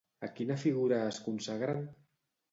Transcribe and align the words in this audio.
A 0.27 0.27
quina 0.37 0.55
figura 0.61 1.01
es 1.09 1.19
consagren? 1.25 1.83